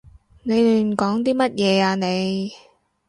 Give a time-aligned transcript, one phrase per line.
[0.41, 2.51] 你亂講啲乜嘢啊你？